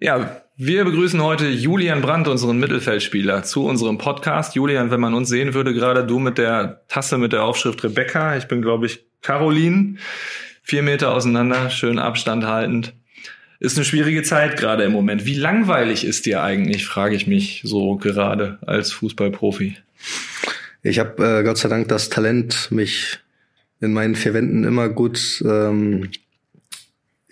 [0.00, 4.54] Ja, wir begrüßen heute Julian Brandt, unseren Mittelfeldspieler, zu unserem Podcast.
[4.54, 8.36] Julian, wenn man uns sehen würde, gerade du mit der Tasse mit der Aufschrift Rebecca.
[8.36, 9.96] Ich bin, glaube ich, Caroline.
[10.62, 12.94] Vier Meter auseinander, schön Abstand haltend.
[13.58, 15.26] Ist eine schwierige Zeit gerade im Moment.
[15.26, 19.78] Wie langweilig ist dir eigentlich, frage ich mich so gerade als Fußballprofi.
[20.84, 23.18] Ich habe äh, Gott sei Dank das Talent, mich
[23.80, 26.08] in meinen vier Wänden immer gut, ähm,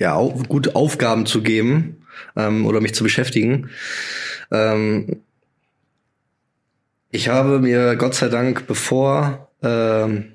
[0.01, 2.03] ja, au gut Aufgaben zu geben
[2.37, 3.71] ähm, oder mich zu beschäftigen.
[4.51, 5.20] Ähm,
[7.11, 10.33] ich habe mir Gott sei Dank, bevor ähm,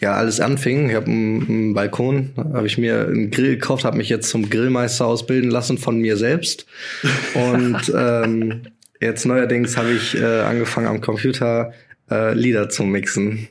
[0.00, 3.96] ja alles anfing, ich habe einen, einen Balkon, habe ich mir einen Grill gekauft, habe
[3.96, 6.66] mich jetzt zum Grillmeister ausbilden lassen von mir selbst
[7.34, 8.62] und ähm,
[9.00, 11.72] jetzt neuerdings habe ich äh, angefangen am Computer
[12.10, 13.48] äh, Lieder zu mixen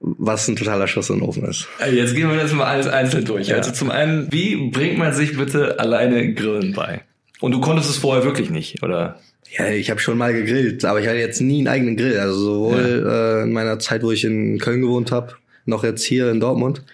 [0.00, 1.68] was ein totaler Schuss in den Ofen ist.
[1.80, 3.48] Äh, jetzt gehen wir das mal alles einzeln durch.
[3.48, 3.56] Ja.
[3.56, 7.02] Also zum einen, wie bringt man sich bitte alleine Grillen bei?
[7.42, 9.18] Und du konntest es vorher wirklich nicht, oder?
[9.50, 12.16] Ja, ich habe schon mal gegrillt, aber ich hatte jetzt nie einen eigenen Grill.
[12.18, 13.40] Also sowohl ja.
[13.40, 15.34] äh, in meiner Zeit, wo ich in Köln gewohnt habe,
[15.66, 16.84] noch jetzt hier in Dortmund.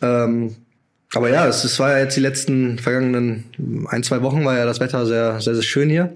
[0.00, 0.56] Ähm,
[1.14, 3.44] aber ja, es, es war ja jetzt die letzten vergangenen
[3.88, 6.14] ein, zwei Wochen war ja das Wetter sehr, sehr, sehr schön hier.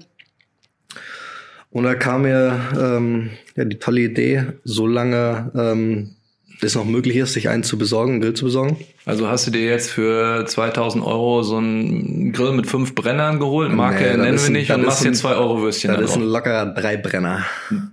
[1.70, 6.16] Und da kam mir ähm, ja, die tolle Idee, so lange ähm,
[6.64, 8.76] es noch möglich ist, sich einen zu besorgen, einen Grill zu besorgen.
[9.04, 13.72] Also hast du dir jetzt für 2000 Euro so einen Grill mit fünf Brennern geholt?
[13.72, 16.66] Marke nee, nennen wir nicht und machst dir zwei Euro Würstchen Das ist ein lockerer
[16.66, 17.44] Dreibrenner.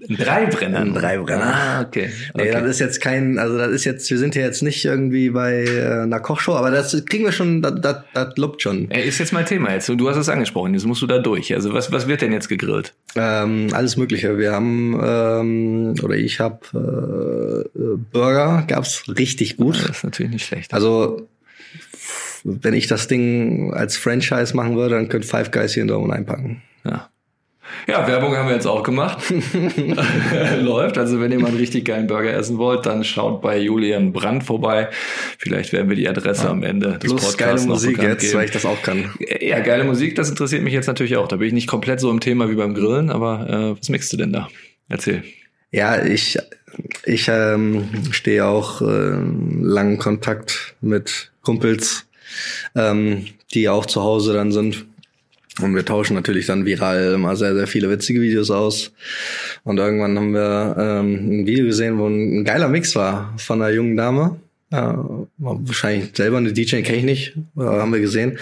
[0.10, 0.80] Ein Dreibrenner?
[0.80, 1.54] Ein Dreibrenner.
[1.54, 2.10] Ah, okay.
[2.34, 2.46] okay.
[2.46, 5.30] Nee, das ist jetzt kein, also das ist jetzt, wir sind ja jetzt nicht irgendwie
[5.30, 8.90] bei äh, einer Kochshow, aber das kriegen wir schon, das, das, das lobt schon.
[8.90, 9.88] Ey, ist jetzt mein Thema jetzt.
[9.88, 11.54] Du hast es angesprochen, jetzt musst du da durch.
[11.54, 12.96] Also was, was wird denn jetzt gegrillt?
[13.16, 14.40] Ähm, alles Mögliche.
[14.40, 17.80] Wir haben, ähm, oder ich habe äh,
[18.12, 19.78] Burger, gab's richtig gut.
[19.78, 20.74] Ja, das ist natürlich nicht schlecht.
[20.74, 21.28] Also
[22.44, 26.14] wenn ich das Ding als Franchise machen würde, dann könnte Five Guys hier in Dortmund
[26.14, 26.64] einpacken.
[26.84, 27.10] Ja.
[27.88, 29.20] Ja, Werbung haben wir jetzt auch gemacht.
[30.62, 30.98] Läuft.
[30.98, 34.44] Also wenn ihr mal einen richtig geilen Burger essen wollt, dann schaut bei Julian Brandt
[34.44, 34.90] vorbei.
[35.38, 36.50] Vielleicht werden wir die Adresse ja.
[36.50, 38.34] am Ende des Plus Podcasts geile Musik jetzt, geben.
[38.36, 39.12] weil ich das auch kann.
[39.40, 41.28] Ja, geile Musik, das interessiert mich jetzt natürlich auch.
[41.28, 44.14] Da bin ich nicht komplett so im Thema wie beim Grillen, aber äh, was mixst
[44.14, 44.50] du denn da?
[44.88, 45.24] Erzähl.
[45.72, 46.38] Ja, ich,
[47.06, 48.86] ich ähm, stehe auch äh,
[49.62, 52.08] langen Kontakt mit Kumpels,
[52.76, 54.86] ähm, die auch zu Hause dann sind.
[55.62, 58.92] Und wir tauschen natürlich dann viral immer sehr, sehr viele witzige Videos aus.
[59.64, 63.62] Und irgendwann haben wir ähm, ein Video gesehen, wo ein, ein geiler Mix war von
[63.62, 64.40] einer jungen Dame.
[64.72, 65.04] Ja,
[65.40, 68.38] wahrscheinlich selber eine DJ kenne ich nicht, haben wir gesehen.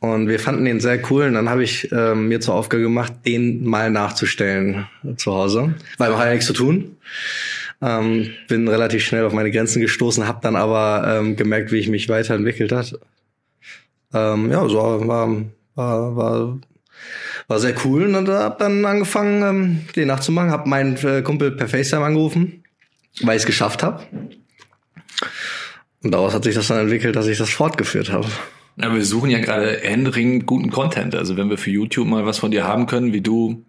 [0.00, 1.24] Und wir fanden den sehr cool.
[1.24, 4.86] Und dann habe ich ähm, mir zur Aufgabe gemacht, den mal nachzustellen
[5.16, 5.74] zu Hause.
[5.96, 6.96] Weil man hat ja nichts zu tun.
[7.80, 11.88] Ähm, bin relativ schnell auf meine Grenzen gestoßen, habe dann aber ähm, gemerkt, wie ich
[11.88, 12.98] mich weiterentwickelt hat.
[14.14, 15.36] Ähm, ja, so war,
[15.74, 16.58] war, war,
[17.48, 20.50] war sehr cool und habe dann angefangen, ähm, den nachzumachen.
[20.50, 22.64] Habe meinen äh, Kumpel per FaceTime angerufen,
[23.22, 24.02] weil ich es geschafft habe.
[26.02, 28.26] Und daraus hat sich das dann entwickelt, dass ich das fortgeführt habe.
[28.76, 31.14] Ja, wir suchen ja gerade händeringend guten Content.
[31.14, 33.64] Also wenn wir für YouTube mal was von dir haben können, wie du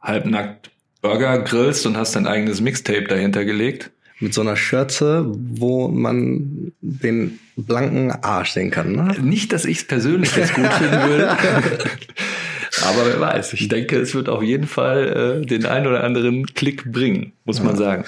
[0.00, 0.70] halbnackt
[1.00, 3.90] Burger grillst und hast dein eigenes Mixtape dahinter gelegt.
[4.20, 8.92] Mit so einer Schürze, wo man den blanken Arsch sehen kann.
[8.92, 9.16] Ne?
[9.22, 11.36] Nicht, dass ich es persönlich jetzt gut finden würde.
[12.82, 16.46] Aber wer weiß, ich denke, es wird auf jeden Fall äh, den einen oder anderen
[16.46, 17.64] Klick bringen, muss ja.
[17.64, 18.04] man sagen.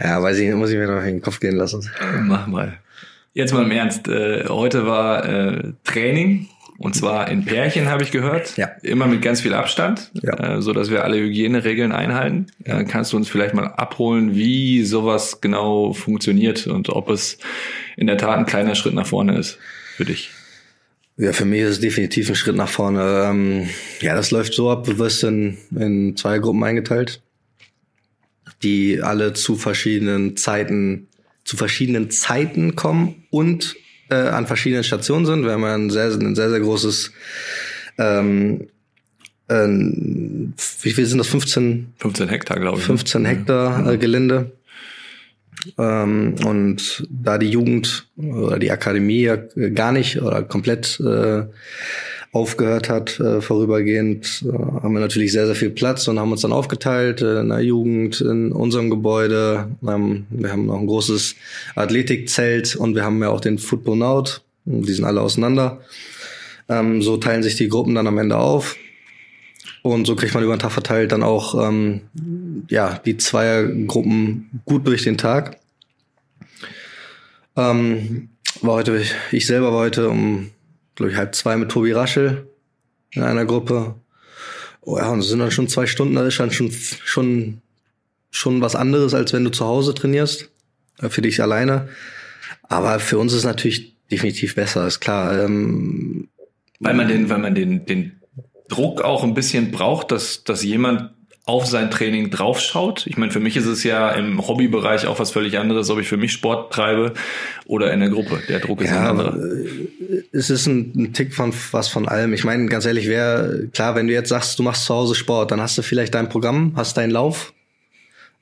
[0.00, 1.88] Ja, weiß ich, muss ich mir noch in den Kopf gehen lassen.
[2.22, 2.78] Mach mal.
[3.34, 4.08] Jetzt mal im Ernst.
[4.08, 8.56] Äh, heute war äh, Training und zwar in Pärchen habe ich gehört.
[8.56, 8.66] Ja.
[8.82, 10.56] Immer mit ganz viel Abstand, ja.
[10.56, 12.46] äh, so dass wir alle Hygieneregeln einhalten.
[12.66, 12.82] Ja.
[12.84, 17.38] Kannst du uns vielleicht mal abholen, wie sowas genau funktioniert und ob es
[17.96, 19.58] in der Tat ein kleiner Schritt nach vorne ist
[19.96, 20.30] für dich?
[21.18, 23.24] Ja, für mich ist es definitiv ein Schritt nach vorne.
[23.30, 23.68] Ähm,
[24.00, 27.22] ja, das läuft so ab, du wirst in, in zwei Gruppen eingeteilt,
[28.62, 31.08] die alle zu verschiedenen Zeiten,
[31.44, 33.76] zu verschiedenen Zeiten kommen und
[34.10, 35.44] äh, an verschiedenen Stationen sind.
[35.44, 37.12] Wir haben ja ein sehr, ein sehr, sehr großes
[37.98, 38.68] ähm,
[39.48, 41.28] äh, wie viel sind das?
[41.28, 41.94] 15?
[41.98, 42.84] 15 Hektar, glaube ich.
[42.84, 43.28] 15 ne?
[43.28, 44.52] Hektar äh, Gelände.
[45.78, 51.44] Ähm, und da die Jugend oder die Akademie ja gar nicht oder komplett äh,
[52.32, 56.42] aufgehört hat, äh, vorübergehend, äh, haben wir natürlich sehr, sehr viel Platz und haben uns
[56.42, 59.68] dann aufgeteilt äh, in der Jugend, in unserem Gebäude.
[59.86, 61.36] Ähm, wir haben noch ein großes
[61.74, 64.42] Athletikzelt und wir haben ja auch den Football Out.
[64.64, 65.80] Die sind alle auseinander.
[66.68, 68.76] Ähm, so teilen sich die Gruppen dann am Ende auf.
[69.82, 72.00] Und so kriegt man über den Tag verteilt dann auch ähm,
[72.68, 75.58] ja, die Zweiergruppen gut durch den Tag.
[77.56, 78.30] Ähm,
[78.62, 80.50] war heute, ich selber war heute um,
[80.96, 82.48] glaube ich, halb zwei mit Tobi Raschel
[83.12, 83.94] in einer Gruppe.
[84.80, 87.60] Oh ja, und es sind dann schon zwei Stunden, das ist dann schon, schon,
[88.30, 90.50] schon was anderes, als wenn du zu Hause trainierst,
[91.00, 91.88] äh, für dich alleine.
[92.62, 95.44] Aber für uns ist natürlich definitiv besser, ist klar.
[95.44, 96.28] Ähm,
[96.80, 98.20] weil man den, weil man den, den
[98.68, 101.10] Druck auch ein bisschen braucht, dass, dass jemand
[101.46, 103.06] auf sein Training draufschaut.
[103.06, 106.08] Ich meine, für mich ist es ja im Hobbybereich auch was völlig anderes, ob ich
[106.08, 107.14] für mich Sport treibe
[107.66, 108.42] oder in der Gruppe.
[108.48, 109.36] Der Druck ist ja, ein anderer.
[109.36, 112.32] Äh, es ist ein, ein, Tick von was von allem.
[112.32, 115.52] Ich meine, ganz ehrlich, wer klar, wenn du jetzt sagst, du machst zu Hause Sport,
[115.52, 117.54] dann hast du vielleicht dein Programm, hast deinen Lauf,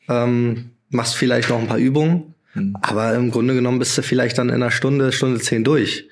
[0.09, 2.75] ähm, machst vielleicht noch ein paar Übungen, mhm.
[2.81, 6.07] aber im Grunde genommen bist du vielleicht dann in einer Stunde, Stunde zehn durch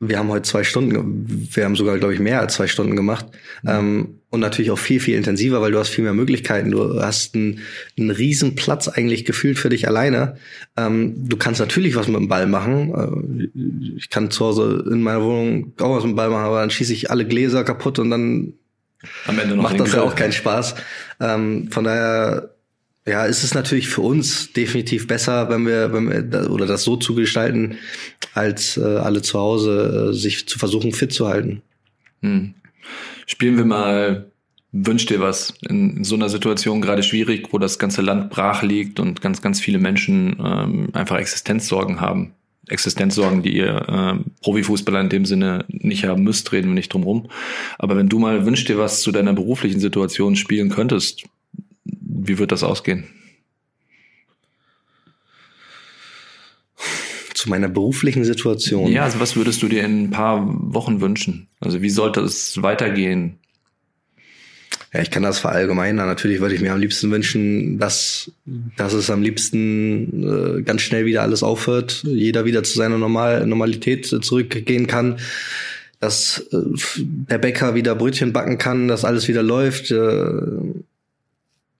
[0.00, 3.26] wir haben heute zwei Stunden, wir haben sogar, glaube ich, mehr als zwei Stunden gemacht.
[3.62, 3.70] Mhm.
[3.70, 6.72] Ähm, und natürlich auch viel, viel intensiver, weil du hast viel mehr Möglichkeiten.
[6.72, 7.60] Du hast einen,
[7.96, 10.36] einen riesen Platz eigentlich gefühlt für dich alleine.
[10.76, 13.50] Ähm, du kannst natürlich was mit dem Ball machen.
[13.54, 16.60] Äh, ich kann zu Hause in meiner Wohnung auch was mit dem Ball machen, aber
[16.60, 18.54] dann schieße ich alle Gläser kaputt und dann
[19.54, 20.74] macht das ja auch keinen Spaß.
[21.20, 22.53] Ähm, von daher
[23.06, 26.96] ja, ist es natürlich für uns definitiv besser, wenn wir, wenn wir oder das so
[26.96, 27.76] zu gestalten,
[28.32, 31.62] als äh, alle zu Hause äh, sich zu versuchen fit zu halten.
[32.22, 32.54] Hm.
[33.26, 34.30] Spielen wir mal
[34.76, 38.98] Wünsch dir was in, so einer Situation gerade schwierig, wo das ganze Land brach liegt
[38.98, 42.32] und ganz, ganz viele Menschen ähm, einfach Existenzsorgen haben.
[42.68, 47.04] Existenzsorgen, die ihr äh, Profifußballer in dem Sinne nicht haben müsst, reden wir nicht drum
[47.04, 47.28] rum.
[47.78, 51.24] Aber wenn du mal wünsch dir was zu deiner beruflichen Situation spielen könntest,
[52.14, 53.04] wie wird das ausgehen?
[57.34, 58.90] Zu meiner beruflichen Situation.
[58.90, 61.48] Ja, also was würdest du dir in ein paar Wochen wünschen?
[61.60, 63.38] Also wie sollte es weitergehen?
[64.94, 66.06] Ja, ich kann das verallgemeinern.
[66.06, 68.30] Natürlich würde ich mir am liebsten wünschen, dass,
[68.76, 73.44] dass es am liebsten äh, ganz schnell wieder alles aufhört, jeder wieder zu seiner Normal
[73.44, 75.18] Normalität zurückgehen kann,
[75.98, 76.58] dass äh,
[76.96, 79.90] der Bäcker wieder Brötchen backen kann, dass alles wieder läuft.
[79.90, 80.30] Äh,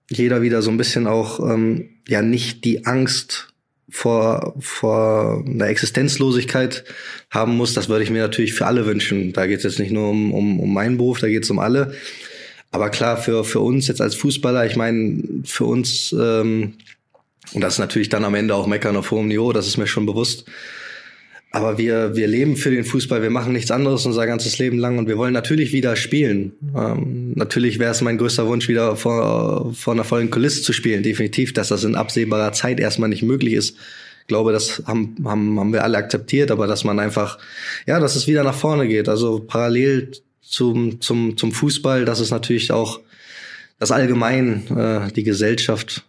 [0.09, 3.53] jeder wieder so ein bisschen auch ähm, ja nicht die Angst
[3.89, 6.83] vor vor einer Existenzlosigkeit
[7.29, 7.73] haben muss.
[7.73, 9.33] Das würde ich mir natürlich für alle wünschen.
[9.33, 11.59] Da geht es jetzt nicht nur um, um, um meinen Beruf, da geht es um
[11.59, 11.93] alle.
[12.71, 16.73] Aber klar, für, für uns jetzt als Fußballer, ich meine, für uns, ähm,
[17.53, 19.87] und das ist natürlich dann am Ende auch Meckern auf hohem Niveau, das ist mir
[19.87, 20.43] schon bewusst,
[21.55, 24.97] aber wir, wir leben für den Fußball, wir machen nichts anderes unser ganzes Leben lang
[24.97, 26.51] und wir wollen natürlich wieder spielen.
[26.75, 31.01] Ähm, natürlich wäre es mein größter Wunsch, wieder vor, vor einer vollen Kulisse zu spielen.
[31.01, 33.77] Definitiv, dass das in absehbarer Zeit erstmal nicht möglich ist.
[34.19, 37.37] Ich glaube, das haben, haben, haben wir alle akzeptiert, aber dass man einfach,
[37.87, 39.07] ja, dass es wieder nach vorne geht.
[39.07, 40.11] Also parallel
[40.41, 42.99] zum, zum, zum Fußball, dass es natürlich auch
[43.79, 46.03] das allgemein, äh, die Gesellschaft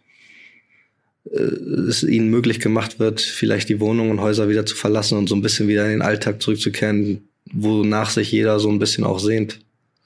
[1.31, 5.34] es ihnen möglich gemacht wird, vielleicht die Wohnungen und Häuser wieder zu verlassen und so
[5.34, 9.61] ein bisschen wieder in den Alltag zurückzukehren, wonach sich jeder so ein bisschen auch sehnt.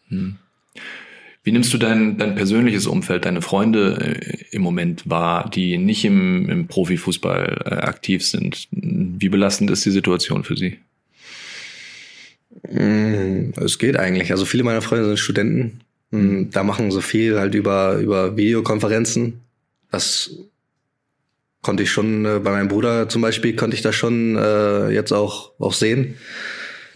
[0.08, 0.36] Hm.
[1.42, 6.04] Wie nimmst du dein, dein persönliches Umfeld, deine Freunde äh, im Moment wahr, die nicht
[6.04, 8.68] im, im Profifußball äh, aktiv sind?
[8.70, 10.78] Wie belastend ist die Situation für sie?
[12.68, 14.32] Hm, es geht eigentlich.
[14.32, 15.80] Also viele meiner Freunde sind Studenten.
[16.10, 19.40] Hm, da machen sie viel halt über, über Videokonferenzen.
[19.90, 20.30] Das
[21.62, 25.12] konnte ich schon äh, bei meinem Bruder zum Beispiel konnte ich das schon äh, jetzt
[25.12, 26.16] auch auch sehen.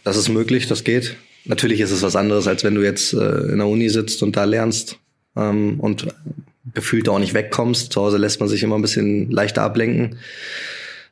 [0.04, 1.16] Das ist möglich, das geht.
[1.44, 4.36] Natürlich ist es was anderes, als wenn du jetzt äh, in der Uni sitzt und
[4.36, 4.98] da lernst
[5.36, 6.06] ähm, und
[6.72, 7.92] gefühlt auch nicht wegkommst.
[7.92, 10.16] Zu Hause lässt man sich immer ein bisschen leichter ablenken.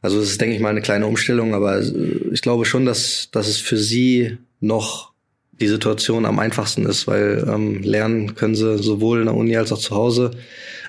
[0.01, 1.93] Also das ist, denke ich mal, eine kleine Umstellung, aber äh,
[2.33, 5.13] ich glaube schon, dass, dass es für sie noch
[5.53, 9.71] die Situation am einfachsten ist, weil ähm, lernen können sie sowohl in der Uni als
[9.71, 10.33] auch zu Hause.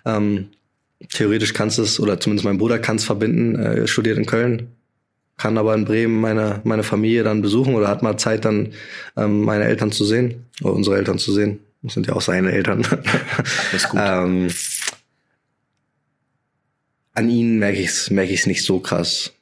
[0.05, 0.49] Ähm,
[1.09, 4.69] theoretisch kannst du es, oder zumindest mein Bruder kann es verbinden, äh, studiert in Köln,
[5.37, 8.73] kann aber in Bremen meine, meine Familie dann besuchen oder hat mal Zeit, dann
[9.17, 11.59] ähm, meine Eltern zu sehen, oder unsere Eltern zu sehen.
[11.81, 12.81] Das sind ja auch seine Eltern.
[12.81, 13.99] Das ist gut.
[14.03, 14.49] ähm,
[17.13, 19.33] an ihnen merke ich es merke ich's nicht so krass.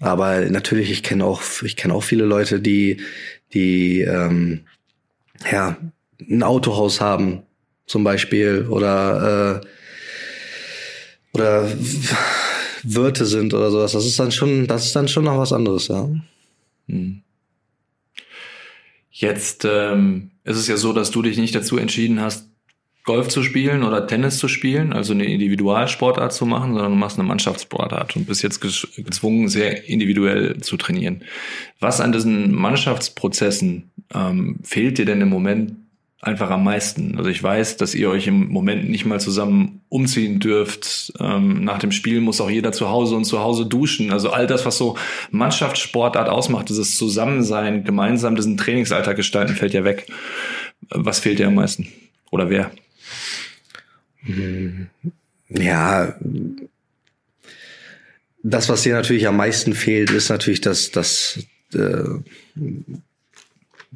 [0.00, 3.02] Aber natürlich, ich kenne auch, ich kenne auch viele Leute, die,
[3.52, 4.62] die ähm,
[5.50, 5.76] ja,
[6.18, 7.42] ein Autohaus haben,
[7.86, 9.66] zum Beispiel, oder äh,
[11.32, 11.70] oder
[12.82, 13.92] Wirte sind oder sowas.
[13.92, 16.08] Das ist dann schon, das ist dann schon noch was anderes, ja.
[16.88, 17.22] Hm.
[19.10, 22.48] Jetzt ähm, ist es ja so, dass du dich nicht dazu entschieden hast,
[23.04, 27.18] Golf zu spielen oder Tennis zu spielen, also eine Individualsportart zu machen, sondern du machst
[27.18, 31.24] eine Mannschaftssportart und bist jetzt gezwungen, sehr individuell zu trainieren.
[31.80, 35.72] Was an diesen Mannschaftsprozessen ähm, fehlt dir denn im Moment
[36.22, 37.16] einfach am meisten.
[37.16, 41.12] Also ich weiß, dass ihr euch im Moment nicht mal zusammen umziehen dürft.
[41.18, 44.12] Ähm, nach dem Spiel muss auch jeder zu Hause und zu Hause duschen.
[44.12, 44.98] Also all das, was so
[45.30, 50.06] Mannschaftssportart ausmacht, dieses Zusammensein, gemeinsam diesen Trainingsalltag gestalten, fällt ja weg.
[50.90, 51.88] Was fehlt dir am meisten?
[52.30, 52.70] Oder wer?
[55.48, 56.14] Ja,
[58.42, 61.38] das, was dir natürlich am meisten fehlt, ist natürlich das, das,
[61.74, 62.04] äh,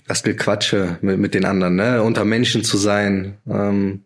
[0.07, 2.03] das Gequatsche mit, mit den anderen, ne?
[2.03, 4.03] unter Menschen zu sein, ähm,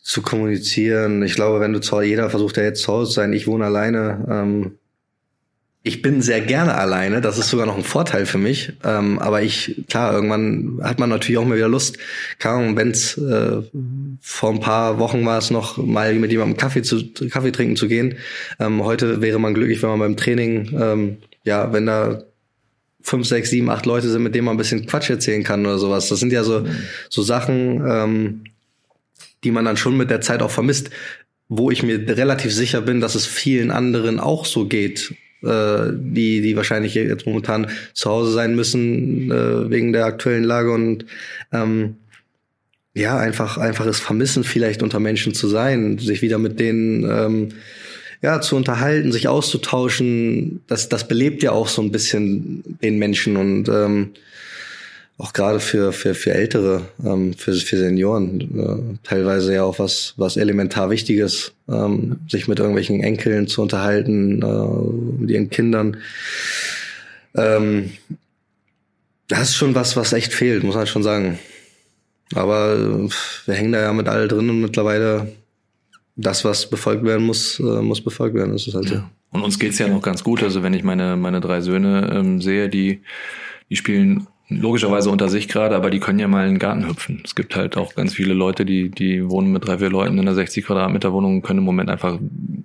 [0.00, 1.22] zu kommunizieren.
[1.22, 3.66] Ich glaube, wenn du zu jeder versucht ja jetzt zu Hause zu sein, ich wohne
[3.66, 4.78] alleine, ähm,
[5.82, 8.72] ich bin sehr gerne alleine, das ist sogar noch ein Vorteil für mich.
[8.84, 11.98] Ähm, aber ich, klar, irgendwann hat man natürlich auch mal wieder Lust,
[12.38, 13.62] keine Ahnung, wenn's äh,
[14.20, 17.88] vor ein paar Wochen war es noch, mal mit jemandem Kaffee zu Kaffee trinken zu
[17.88, 18.16] gehen.
[18.58, 22.22] Ähm, heute wäre man glücklich, wenn man beim Training, ähm, ja, wenn da
[23.08, 25.78] fünf, sechs, sieben, acht Leute sind, mit denen man ein bisschen Quatsch erzählen kann oder
[25.78, 26.08] sowas.
[26.08, 26.66] Das sind ja so,
[27.08, 28.44] so Sachen, ähm,
[29.44, 30.90] die man dann schon mit der Zeit auch vermisst,
[31.48, 36.40] wo ich mir relativ sicher bin, dass es vielen anderen auch so geht äh, die,
[36.40, 41.06] die wahrscheinlich jetzt momentan zu Hause sein müssen äh, wegen der aktuellen Lage und
[41.52, 41.96] ähm,
[42.94, 47.48] ja, einfach, einfaches Vermissen vielleicht unter Menschen zu sein, sich wieder mit denen ähm,
[48.22, 53.36] ja, zu unterhalten, sich auszutauschen, das, das belebt ja auch so ein bisschen den Menschen
[53.36, 54.10] und ähm,
[55.18, 60.14] auch gerade für, für, für Ältere, ähm, für, für Senioren, äh, teilweise ja auch was,
[60.16, 65.96] was elementar Wichtiges, ähm, sich mit irgendwelchen Enkeln zu unterhalten, äh, mit ihren Kindern.
[67.36, 67.90] Ähm,
[69.26, 71.38] das ist schon was, was echt fehlt, muss man schon sagen.
[72.34, 73.08] Aber äh,
[73.46, 75.32] wir hängen da ja mit all drin und mittlerweile
[76.18, 78.52] das, was befolgt werden muss, äh, muss befolgt werden.
[78.52, 79.08] Das ist halt ja.
[79.30, 80.42] Und uns geht's ja noch ganz gut.
[80.42, 83.02] Also wenn ich meine, meine drei Söhne ähm, sehe, die,
[83.70, 87.20] die spielen logischerweise unter sich gerade, aber die können ja mal in den Garten hüpfen.
[87.24, 90.20] Es gibt halt auch ganz viele Leute, die, die wohnen mit drei, vier Leuten in
[90.20, 92.18] einer 60 Quadratmeter Wohnung und können im Moment einfach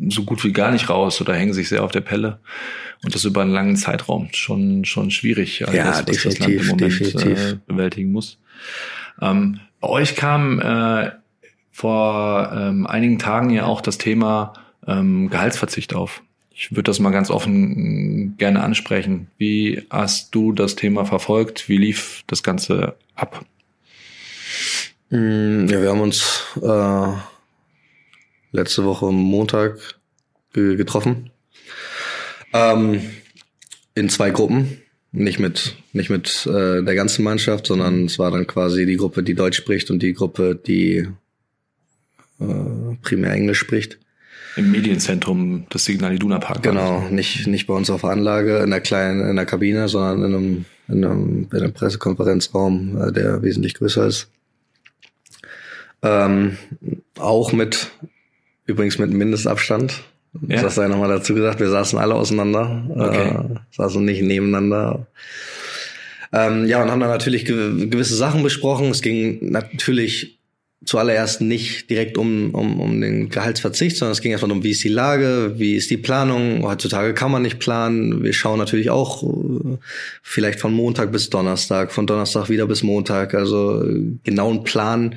[0.08, 2.40] so gut wie gar nicht raus oder hängen sich sehr auf der Pelle.
[3.04, 4.30] Und das über einen langen Zeitraum.
[4.32, 8.40] Schon, schon schwierig, also ja, das, was das Land im Moment äh, bewältigen muss.
[9.22, 11.12] Ähm, bei euch kam äh,
[11.74, 14.54] vor ähm, einigen Tagen ja auch das Thema
[14.86, 16.22] ähm, Gehaltsverzicht auf.
[16.52, 19.28] Ich würde das mal ganz offen gerne ansprechen.
[19.40, 21.68] Wie hast du das Thema verfolgt?
[21.68, 23.44] Wie lief das Ganze ab?
[25.10, 27.18] Mm, ja, wir haben uns äh,
[28.52, 30.00] letzte Woche Montag
[30.54, 31.32] getroffen.
[32.54, 33.02] Ähm,
[33.96, 34.80] in zwei Gruppen.
[35.12, 39.24] Nicht mit, nicht mit äh, der ganzen Mannschaft, sondern es war dann quasi die Gruppe,
[39.24, 41.08] die Deutsch spricht und die Gruppe, die
[42.50, 44.00] äh, primär Englisch spricht.
[44.56, 46.62] Im Medienzentrum des Signal Iduna Park.
[46.62, 50.36] Genau, nicht, nicht bei uns auf Anlage in der kleinen, in der Kabine, sondern in
[50.36, 54.30] einem, in einem, in einem Pressekonferenzraum, äh, der wesentlich größer ist.
[56.04, 56.58] Ähm,
[57.18, 57.92] auch mit,
[58.66, 60.04] übrigens mit Mindestabstand.
[60.48, 60.62] Ja.
[60.62, 63.30] Das sei nochmal dazu gesagt, wir saßen alle auseinander, okay.
[63.30, 65.08] äh, saßen nicht nebeneinander.
[66.32, 68.90] Ähm, ja, und haben dann natürlich gewisse Sachen besprochen.
[68.90, 70.40] Es ging natürlich
[70.86, 74.84] zuallererst nicht direkt um, um, um den Gehaltsverzicht, sondern es ging erstmal um, wie ist
[74.84, 76.64] die Lage, wie ist die Planung.
[76.64, 78.24] Heutzutage kann man nicht planen.
[78.24, 79.78] Wir schauen natürlich auch äh,
[80.22, 83.34] vielleicht von Montag bis Donnerstag, von Donnerstag wieder bis Montag.
[83.34, 85.16] Also äh, genauen Plan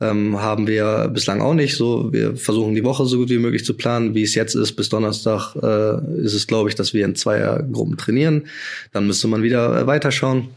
[0.00, 1.76] ähm, haben wir bislang auch nicht.
[1.76, 4.14] So, wir versuchen die Woche so gut wie möglich zu planen.
[4.14, 7.96] Wie es jetzt ist, bis Donnerstag äh, ist es, glaube ich, dass wir in Zweiergruppen
[7.96, 8.46] trainieren.
[8.92, 10.48] Dann müsste man wieder äh, weiterschauen.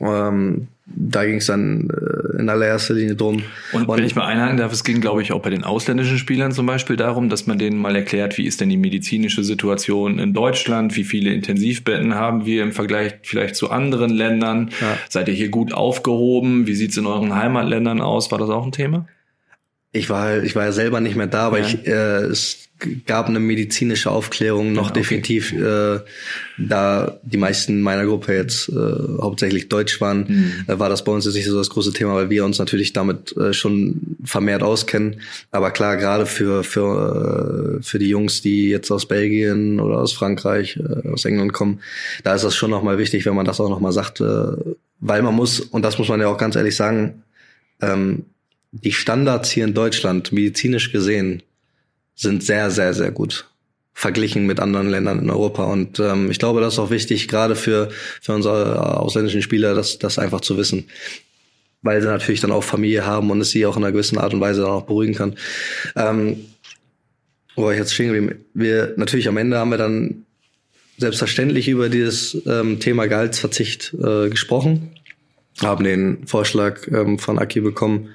[0.00, 3.42] Ähm, da ging es dann äh, in allererster Linie drum.
[3.72, 6.52] Und wenn ich mal einhaken darf, es ging, glaube ich, auch bei den ausländischen Spielern
[6.52, 10.32] zum Beispiel darum, dass man denen mal erklärt, wie ist denn die medizinische Situation in
[10.32, 14.70] Deutschland, wie viele Intensivbetten haben wir im Vergleich vielleicht zu anderen Ländern.
[14.80, 14.98] Ja.
[15.08, 16.66] Seid ihr hier gut aufgehoben?
[16.66, 18.30] Wie sieht's in euren Heimatländern aus?
[18.30, 19.06] War das auch ein Thema?
[19.92, 21.66] Ich war, ich war ja selber nicht mehr da, aber ja.
[21.66, 22.67] ich, äh, es
[23.06, 25.00] gab eine medizinische Aufklärung noch ja, okay.
[25.00, 26.00] definitiv, äh,
[26.58, 28.72] da die meisten meiner Gruppe jetzt äh,
[29.20, 30.52] hauptsächlich Deutsch waren, mhm.
[30.66, 32.92] äh, war das bei uns jetzt nicht so das große Thema, weil wir uns natürlich
[32.92, 35.20] damit äh, schon vermehrt auskennen.
[35.50, 40.12] Aber klar, gerade für für äh, für die Jungs, die jetzt aus Belgien oder aus
[40.12, 41.80] Frankreich, äh, aus England kommen,
[42.22, 44.52] da ist das schon noch mal wichtig, wenn man das auch noch mal sagt, äh,
[45.00, 47.22] weil man muss und das muss man ja auch ganz ehrlich sagen.
[47.80, 48.24] Ähm,
[48.70, 51.42] die Standards hier in Deutschland, medizinisch gesehen,
[52.18, 53.46] sind sehr, sehr, sehr gut
[53.94, 55.64] verglichen mit anderen Ländern in Europa.
[55.64, 57.88] Und ähm, ich glaube, das ist auch wichtig, gerade für,
[58.20, 60.88] für unsere ausländischen Spieler, das, das einfach zu wissen.
[61.82, 64.34] Weil sie natürlich dann auch Familie haben und es sie auch in einer gewissen Art
[64.34, 65.36] und Weise dann auch beruhigen kann.
[65.96, 66.44] Ähm,
[67.56, 68.44] wo war ich jetzt stehen geblieben?
[68.54, 70.24] Wir, natürlich am Ende haben wir dann
[70.96, 74.90] selbstverständlich über dieses ähm, Thema Gehaltsverzicht äh, gesprochen,
[75.60, 78.10] haben den Vorschlag ähm, von Aki bekommen,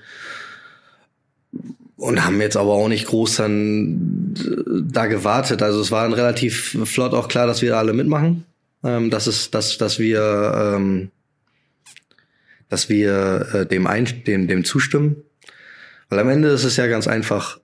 [1.97, 5.61] und haben jetzt aber auch nicht groß dann äh, da gewartet.
[5.61, 8.45] Also es war dann relativ flott auch klar, dass wir alle mitmachen.
[8.83, 11.11] Ähm, dass es, dass, dass wir, ähm,
[12.69, 15.17] dass wir äh, dem, ein, dem, dem zustimmen.
[16.09, 17.59] Weil am Ende ist es ja ganz einfach.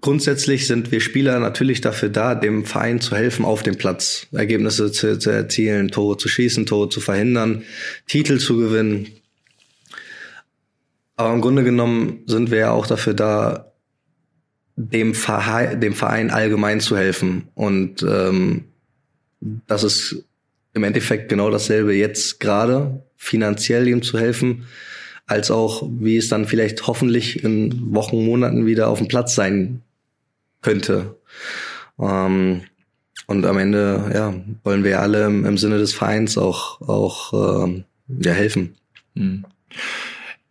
[0.00, 4.92] Grundsätzlich sind wir Spieler natürlich dafür da, dem Verein zu helfen auf dem Platz, Ergebnisse
[4.92, 7.64] zu, zu erzielen, Tore zu schießen, Tore zu verhindern,
[8.06, 9.08] Titel zu gewinnen.
[11.16, 13.72] Aber im Grunde genommen sind wir ja auch dafür da,
[14.76, 17.48] dem Verein, dem Verein allgemein zu helfen.
[17.54, 18.64] Und ähm,
[19.40, 20.24] das ist
[20.74, 24.66] im Endeffekt genau dasselbe jetzt gerade, finanziell ihm zu helfen,
[25.26, 29.82] als auch, wie es dann vielleicht hoffentlich in Wochen, Monaten wieder auf dem Platz sein
[30.60, 31.16] könnte.
[31.98, 32.62] Ähm,
[33.26, 37.84] und am Ende, ja, wollen wir alle im, im Sinne des Vereins auch, auch ähm,
[38.06, 38.76] ja, helfen.
[39.14, 39.44] Mhm.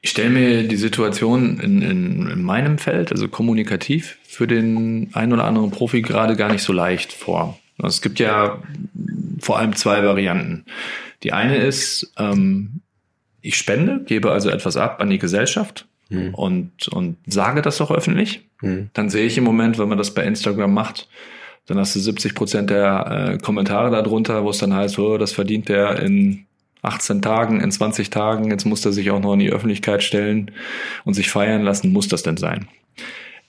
[0.06, 5.34] Ich stelle mir die Situation in, in, in meinem Feld, also kommunikativ, für den einen
[5.34, 7.60] oder anderen Profi gerade gar nicht so leicht vor.
[7.84, 8.62] Es gibt ja
[9.40, 10.66] vor allem zwei Varianten.
[11.24, 12.82] Die eine ist, ähm,
[13.42, 16.36] ich spende, gebe also etwas ab an die Gesellschaft hm.
[16.36, 18.48] und, und sage das auch öffentlich.
[18.60, 18.92] Hm.
[18.94, 21.10] Dann sehe ich im Moment, wenn man das bei Instagram macht,
[21.66, 25.32] dann hast du 70 Prozent der äh, Kommentare darunter, wo es dann heißt, oh, das
[25.32, 26.46] verdient der in
[26.86, 30.52] 18 Tagen, in 20 Tagen, jetzt muss er sich auch noch in die Öffentlichkeit stellen
[31.04, 32.68] und sich feiern lassen, muss das denn sein?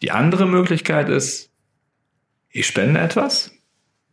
[0.03, 1.51] Die andere Möglichkeit ist,
[2.51, 3.53] ich spende etwas,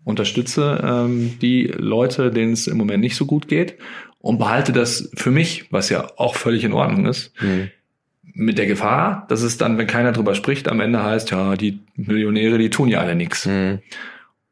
[0.04, 3.78] unterstütze ähm, die Leute, denen es im Moment nicht so gut geht
[4.20, 7.34] und behalte das für mich, was ja auch völlig in Ordnung ist.
[7.42, 7.70] Mhm.
[8.36, 11.80] Mit der Gefahr, dass es dann, wenn keiner drüber spricht, am Ende heißt, ja, die
[11.96, 13.46] Millionäre, die tun ja alle nichts.
[13.46, 13.80] Mhm.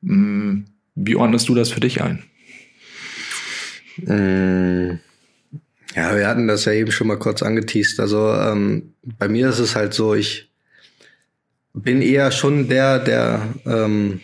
[0.01, 2.23] Mm, wie ordnest du das für dich ein?
[3.97, 4.99] Mm,
[5.95, 7.99] ja, wir hatten das ja eben schon mal kurz angeteased.
[7.99, 10.49] Also ähm, bei mir ist es halt so, ich
[11.73, 14.21] bin eher schon der, der ähm,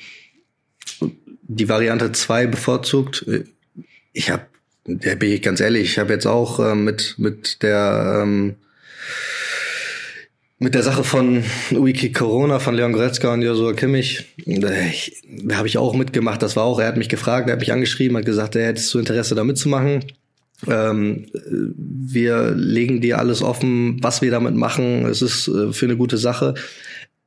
[1.44, 3.26] die Variante 2 bevorzugt.
[4.14, 4.46] Ich habe,
[4.86, 8.56] da bin ich ganz ehrlich, ich habe jetzt auch äh, mit mit der ähm,
[10.60, 14.70] mit der Sache von Wiki Corona, von Leon Goretzka und Joshua Kimmich, da
[15.56, 16.42] habe ich auch mitgemacht.
[16.42, 18.82] Das war auch, er hat mich gefragt, er hat mich angeschrieben, hat gesagt, er hätte
[18.82, 20.04] so Interesse da mitzumachen.
[20.68, 25.06] Ähm, wir legen dir alles offen, was wir damit machen.
[25.06, 26.56] Es ist äh, für eine gute Sache.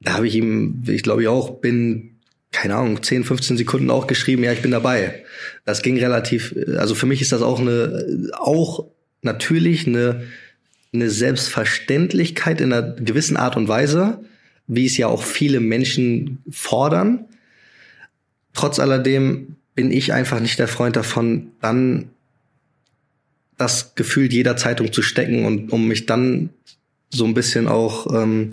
[0.00, 2.16] Da habe ich ihm, ich glaube ich auch, bin,
[2.50, 5.22] keine Ahnung, 10, 15 Sekunden auch geschrieben, ja, ich bin dabei.
[5.64, 8.86] Das ging relativ, also für mich ist das auch eine, auch
[9.22, 10.22] natürlich eine
[10.92, 14.24] eine Selbstverständlichkeit in einer gewissen Art und Weise,
[14.66, 17.26] wie es ja auch viele Menschen fordern.
[18.52, 22.10] Trotz alledem bin ich einfach nicht der Freund davon, dann
[23.56, 26.50] das Gefühl jeder Zeitung zu stecken und um mich dann
[27.10, 28.50] so ein bisschen auch ähm,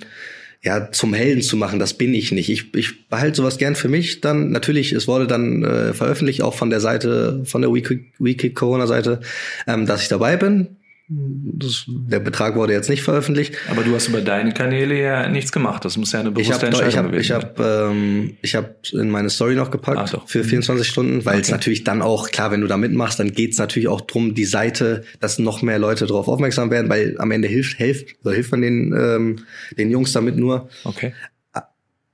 [0.63, 1.80] ja zum Helden zu machen.
[1.80, 2.50] Das bin ich nicht.
[2.50, 4.21] Ich, ich behalte sowas gern für mich.
[4.21, 8.86] Dann natürlich, es wurde dann äh, veröffentlicht auch von der Seite, von der Wiki Corona
[8.86, 9.21] Seite,
[9.65, 10.78] ähm, dass ich dabei bin.
[11.09, 13.55] Das, der Betrag wurde jetzt nicht veröffentlicht.
[13.71, 15.85] Aber du hast über deine Kanäle ja nichts gemacht.
[15.85, 18.55] Das muss ja eine bewusste ich hab, Entscheidung ich hab, gewesen Ich habe ähm, ich
[18.55, 20.21] hab in meine Story noch gepackt so.
[20.25, 20.91] für 24 mhm.
[20.91, 21.43] Stunden, weil okay.
[21.43, 24.43] es natürlich dann auch, klar, wenn du da mitmachst, dann geht's natürlich auch drum, die
[24.43, 28.61] Seite, dass noch mehr Leute darauf aufmerksam werden, weil am Ende hilft, hilft, hilft man
[28.61, 29.45] den, ähm,
[29.77, 30.67] den Jungs damit nur.
[30.83, 31.13] Okay.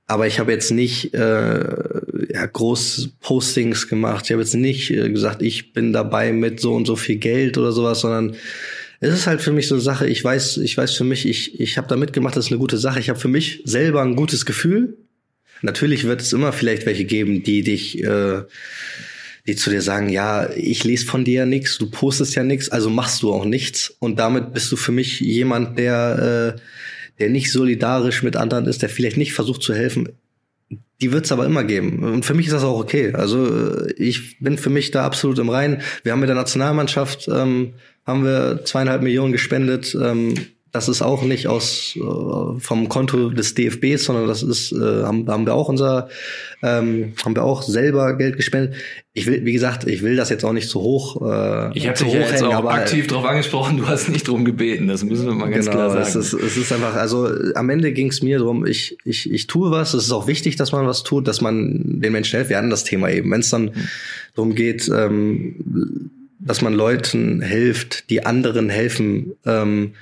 [0.06, 1.64] Aber ich habe jetzt nicht äh,
[2.32, 4.26] ja, groß Postings gemacht.
[4.26, 7.56] Ich habe jetzt nicht äh, gesagt, ich bin dabei mit so und so viel Geld
[7.56, 8.36] oder sowas, sondern
[9.00, 11.60] es ist halt für mich so eine Sache, ich weiß, ich weiß für mich, ich,
[11.60, 13.00] ich habe da mitgemacht, das ist eine gute Sache.
[13.00, 14.96] Ich habe für mich selber ein gutes Gefühl.
[15.62, 18.42] Natürlich wird es immer vielleicht welche geben, die dich, äh,
[19.46, 22.68] die zu dir sagen, ja, ich lese von dir ja nichts, du postest ja nichts,
[22.68, 23.94] also machst du auch nichts.
[23.98, 26.60] Und damit bist du für mich jemand, der, äh,
[27.18, 30.08] der nicht solidarisch mit anderen ist, der vielleicht nicht versucht zu helfen.
[31.00, 32.02] Die wird es aber immer geben.
[32.02, 33.12] Und für mich ist das auch okay.
[33.12, 35.82] Also ich bin für mich da absolut im Reinen.
[36.02, 37.74] Wir haben mit der Nationalmannschaft ähm,
[38.06, 39.96] haben wir zweieinhalb Millionen gespendet.
[40.00, 40.34] Ähm,
[40.74, 45.28] das ist auch nicht aus äh, vom Konto des DFBs, sondern das ist äh, haben,
[45.28, 46.08] haben wir auch unser
[46.64, 48.74] ähm, haben wir auch selber Geld gespendet.
[49.12, 51.22] Ich will, wie gesagt, ich will das jetzt auch nicht zu hoch.
[51.22, 53.76] Äh, ich habe dich ja jetzt auch aber, aktiv darauf angesprochen.
[53.76, 54.88] Du hast nicht drum gebeten.
[54.88, 56.02] Das müssen wir mal ganz genau, klar sagen.
[56.02, 58.66] Es ist, es ist einfach, also am Ende ging es mir drum.
[58.66, 59.94] Ich ich ich tue was.
[59.94, 62.50] Es ist auch wichtig, dass man was tut, dass man den Menschen hilft.
[62.50, 63.30] Wir hatten das Thema eben.
[63.30, 63.88] Wenn es dann mhm.
[64.34, 64.90] darum geht.
[64.92, 66.10] Ähm,
[66.46, 69.32] dass man Leuten hilft, die anderen helfen.
[69.46, 69.94] Ähm,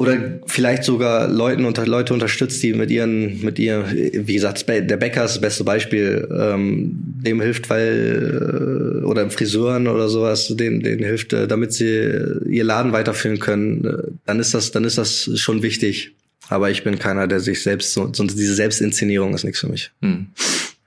[0.00, 4.96] oder vielleicht sogar Leuten unter Leute unterstützt, die mit ihren, mit ihr, wie gesagt, der
[4.96, 10.80] Bäcker ist das beste Beispiel, ähm, dem hilft, weil äh, oder Friseuren oder sowas, denen,
[10.80, 14.96] denen hilft, äh, damit sie ihr Laden weiterführen können, äh, dann ist das, dann ist
[14.96, 16.16] das schon wichtig.
[16.48, 19.90] Aber ich bin keiner, der sich selbst so, so diese Selbstinszenierung ist nichts für mich.
[20.00, 20.28] Hm.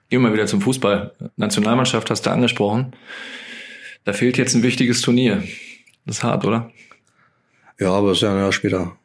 [0.09, 1.13] Gehen wir mal wieder zum Fußball.
[1.37, 2.93] Nationalmannschaft hast du angesprochen.
[4.05, 5.43] Da fehlt jetzt ein wichtiges Turnier.
[6.07, 6.71] Das ist hart, oder?
[7.79, 8.97] Ja, aber ist ja ein Jahr später.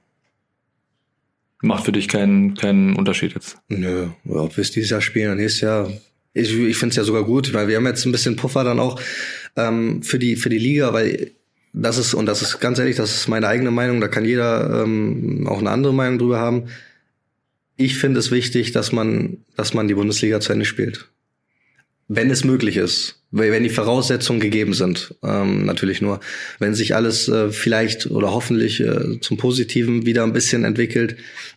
[1.61, 3.59] Macht für dich keinen, keinen Unterschied jetzt.
[3.69, 5.91] Nö, ob wir es dieses Jahr spielen und nächstes Jahr.
[6.33, 8.79] Ich, ich finde es ja sogar gut, weil wir haben jetzt ein bisschen Puffer dann
[8.79, 9.01] auch
[9.57, 11.33] ähm, für die für die Liga, weil
[11.73, 14.01] das ist und das ist ganz ehrlich, das ist meine eigene Meinung.
[14.01, 16.69] Da kann jeder ähm, auch eine andere Meinung drüber haben.
[17.77, 21.09] Ich finde es wichtig, dass man dass man die Bundesliga zu Ende spielt,
[22.09, 26.21] wenn es möglich ist wenn die Voraussetzungen gegeben sind, ähm, natürlich nur.
[26.59, 31.17] Wenn sich alles äh, vielleicht oder hoffentlich äh, zum Positiven wieder ein bisschen entwickelt,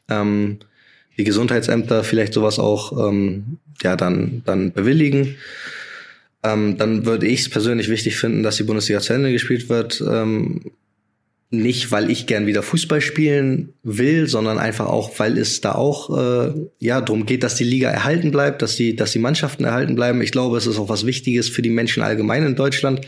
[0.10, 0.60] ähm,
[1.18, 5.38] die Gesundheitsämter vielleicht sowas auch ähm, ja dann dann bewilligen,
[6.44, 10.04] ähm, dann würde ich es persönlich wichtig finden, dass die Bundesliga zu Ende gespielt wird.
[10.06, 10.72] Ähm,
[11.52, 16.18] nicht, weil ich gern wieder Fußball spielen will, sondern einfach auch, weil es da auch
[16.18, 19.96] äh, ja darum geht, dass die Liga erhalten bleibt, dass die, dass die Mannschaften erhalten
[19.96, 20.22] bleiben.
[20.22, 23.02] Ich glaube, es ist auch was Wichtiges für die Menschen allgemein in Deutschland.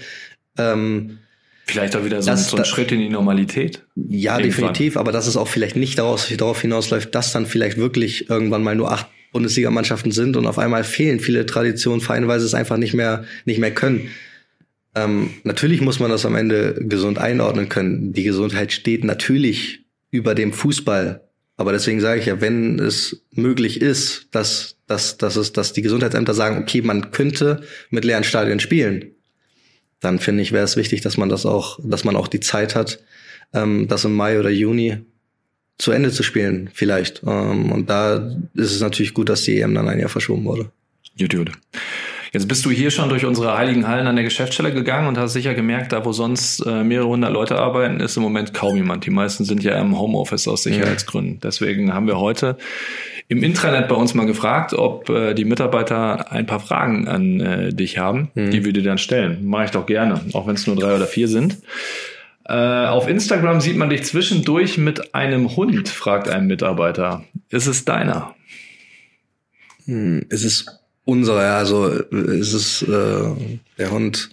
[0.57, 1.19] Ähm,
[1.65, 3.81] Vielleicht auch wieder so, das, so ein Schritt in die Normalität.
[3.95, 4.43] Ja, irgendwann.
[4.43, 8.63] definitiv, aber dass es auch vielleicht nicht daraus, darauf hinausläuft, dass dann vielleicht wirklich irgendwann
[8.63, 12.53] mal nur acht Bundesligamannschaften sind und auf einmal fehlen viele Traditionen, Vereine, weil sie es
[12.53, 14.09] einfach nicht mehr, nicht mehr können.
[14.95, 18.13] Ähm, natürlich muss man das am Ende gesund einordnen können.
[18.13, 21.21] Die Gesundheit steht natürlich über dem Fußball.
[21.55, 25.81] Aber deswegen sage ich ja, wenn es möglich ist, dass, dass, dass, es, dass die
[25.81, 29.11] Gesundheitsämter sagen, okay, man könnte mit leeren Stadien spielen,
[29.99, 32.75] dann finde ich, wäre es wichtig, dass man das auch, dass man auch die Zeit
[32.75, 32.99] hat,
[33.53, 34.97] ähm, das im Mai oder Juni
[35.77, 37.23] zu Ende zu spielen, vielleicht.
[37.25, 40.71] Ähm, und da ist es natürlich gut, dass die EM dann ein Jahr verschoben wurde.
[41.17, 41.51] Gut.
[42.33, 45.33] Jetzt bist du hier schon durch unsere heiligen Hallen an der Geschäftsstelle gegangen und hast
[45.33, 49.05] sicher gemerkt, da wo sonst äh, mehrere hundert Leute arbeiten, ist im Moment kaum jemand.
[49.05, 51.39] Die meisten sind ja im Homeoffice aus Sicherheitsgründen.
[51.43, 52.57] Deswegen haben wir heute
[53.27, 57.71] im Intranet bei uns mal gefragt, ob äh, die Mitarbeiter ein paar Fragen an äh,
[57.71, 58.49] dich haben, mhm.
[58.49, 59.45] die wir dir dann stellen.
[59.45, 61.59] Mache ich doch gerne, auch wenn es nur drei oder vier sind.
[62.45, 67.25] Äh, auf Instagram sieht man dich zwischendurch mit einem Hund, fragt ein Mitarbeiter.
[67.49, 68.33] Ist es deiner?
[69.85, 70.43] Hm, es
[71.05, 74.29] ist unserer, also es ist äh, der Hund.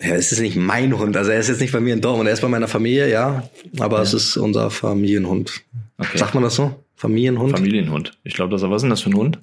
[0.00, 1.16] Ja, es ist nicht mein Hund.
[1.16, 2.28] Also er ist jetzt nicht bei mir in Dortmund.
[2.28, 3.48] Er ist bei meiner Familie, ja.
[3.78, 4.02] Aber ja.
[4.02, 5.62] es ist unser Familienhund.
[5.98, 6.18] Okay.
[6.18, 6.82] Sagt man das so?
[6.96, 7.52] Familienhund?
[7.52, 8.18] Familienhund.
[8.24, 8.62] Ich glaube, das.
[8.62, 9.38] Was ist denn das für ein Hund?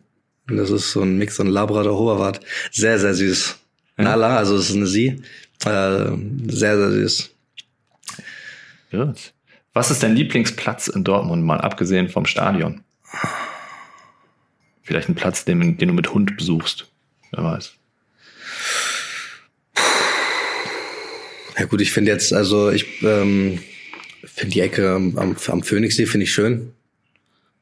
[0.47, 2.39] Das ist so ein Mix, so ein Labrador Hoverwart.
[2.71, 3.57] Sehr, sehr süß.
[3.97, 4.03] Ja.
[4.05, 5.21] Nala, also es ist eine Sie.
[5.65, 6.11] Äh,
[6.47, 7.31] sehr, sehr süß.
[8.91, 9.33] Gut.
[9.73, 12.81] Was ist dein Lieblingsplatz in Dortmund, mal abgesehen vom Stadion?
[14.87, 16.87] Vielleicht ein Platz, den, den du mit Hund besuchst.
[17.31, 17.73] Wer weiß.
[21.59, 23.59] Ja gut, ich finde jetzt, also ich ähm,
[24.23, 26.71] finde die Ecke am, am Phoenixsee finde ich schön.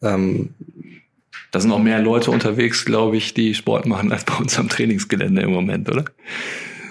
[0.04, 0.54] Ähm,
[1.50, 4.70] da sind auch mehr Leute unterwegs, glaube ich, die Sport machen als bei uns am
[4.70, 6.06] Trainingsgelände im Moment, oder?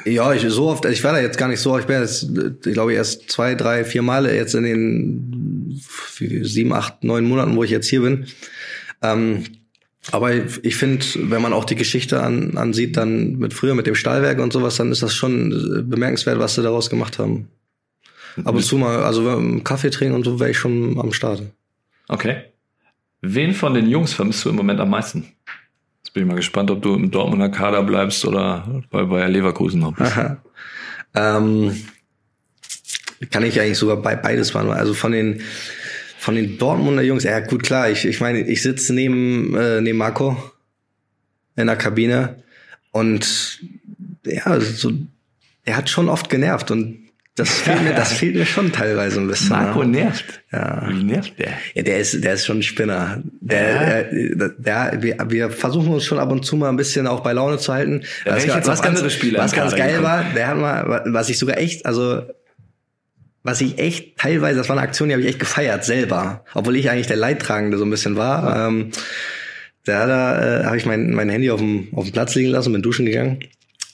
[0.05, 2.25] Ja, ich so oft, ich war da jetzt gar nicht so, ich bin jetzt,
[2.67, 5.81] ich glaube, erst zwei, drei, vier Male jetzt in den
[6.43, 8.27] sieben, acht, neun Monaten, wo ich jetzt hier bin.
[9.01, 9.45] Ähm,
[10.13, 13.95] aber ich finde, wenn man auch die Geschichte an, ansieht, dann mit früher mit dem
[13.95, 17.49] Stahlwerk und sowas, dann ist das schon äh, bemerkenswert, was sie daraus gemacht haben.
[18.45, 21.43] Ab und zu mal, also Kaffee trinken und so wäre ich schon am Start.
[22.09, 22.37] Okay.
[23.21, 25.29] Wen von den Jungs vermisst du im Moment am meisten?
[26.03, 29.81] Jetzt bin ich mal gespannt, ob du im Dortmunder Kader bleibst oder bei Bayer Leverkusen
[29.81, 30.13] noch bist.
[31.15, 31.77] ähm,
[33.31, 34.71] kann ich eigentlich sogar bei beides machen.
[34.71, 35.41] Also von den
[36.25, 39.99] von den Dortmunder Jungs, ja gut, klar, ich, ich meine, ich sitze neben, äh, neben
[39.99, 40.43] Marco
[41.55, 42.43] in der Kabine
[42.93, 43.61] und
[44.25, 44.91] ja, so,
[45.67, 49.27] er hat schon oft genervt und das fehlt mir, das fehlt mir schon teilweise ein
[49.27, 49.51] bisschen.
[49.51, 49.89] Marco ja.
[49.89, 50.41] nervt.
[50.51, 50.89] Ja.
[50.89, 51.53] Wie nervt der?
[51.75, 53.23] Ja, der ist, der ist schon ein Spinner.
[53.41, 54.35] Der, ja.
[54.35, 57.35] der, der, wir, wir versuchen uns schon ab und zu mal ein bisschen auch bei
[57.35, 58.03] Laune zu halten.
[58.25, 61.85] Ja, was, was, ganz, was ganz geil war, der hat mal, was ich sogar echt,
[61.85, 62.23] also
[63.45, 66.77] was ich echt teilweise, das war eine Aktion, die habe ich echt gefeiert selber, obwohl
[66.77, 68.69] ich eigentlich der Leidtragende so ein bisschen war.
[68.69, 68.91] Ähm,
[69.85, 72.73] da da äh, habe ich mein, mein Handy auf dem, auf dem Platz liegen lassen,
[72.73, 73.41] bin duschen gegangen